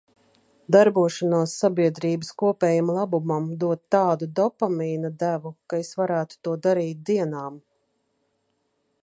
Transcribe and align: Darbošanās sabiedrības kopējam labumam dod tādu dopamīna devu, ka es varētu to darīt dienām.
Darbošanās 0.75 1.51
sabiedrības 1.63 2.31
kopējam 2.43 2.89
labumam 2.95 3.45
dod 3.65 3.83
tādu 3.97 4.31
dopamīna 4.41 5.13
devu, 5.25 5.53
ka 5.69 5.83
es 5.85 5.93
varētu 6.01 6.43
to 6.49 6.57
darīt 6.69 7.07
dienām. 7.13 7.63